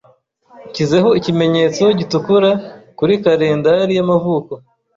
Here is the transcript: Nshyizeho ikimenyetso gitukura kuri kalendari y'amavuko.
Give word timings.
Nshyizeho 0.69 1.09
ikimenyetso 1.19 1.83
gitukura 1.99 2.49
kuri 2.97 3.13
kalendari 3.23 3.93
y'amavuko. 3.97 4.51